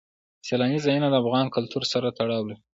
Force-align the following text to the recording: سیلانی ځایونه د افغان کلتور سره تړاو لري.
سیلانی 0.47 0.79
ځایونه 0.85 1.07
د 1.09 1.15
افغان 1.23 1.45
کلتور 1.55 1.83
سره 1.93 2.07
تړاو 2.17 2.43
لري. 2.47 2.55